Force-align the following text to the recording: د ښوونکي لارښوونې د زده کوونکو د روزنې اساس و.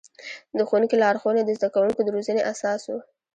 د 0.57 0.59
ښوونکي 0.67 0.95
لارښوونې 1.03 1.41
د 1.43 1.49
زده 1.57 1.67
کوونکو 1.73 2.01
د 2.03 2.07
روزنې 2.15 2.41
اساس 2.51 2.81
و. 2.87 2.93